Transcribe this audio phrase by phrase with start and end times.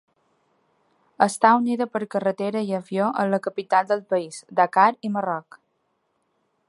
[1.25, 5.61] Està unida per carretera i avió amb la capital del país, Dakar i Marroc.